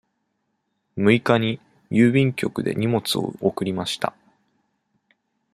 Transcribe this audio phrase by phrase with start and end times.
[0.97, 1.59] 六日に
[1.91, 4.15] 郵便局で荷物を送りました。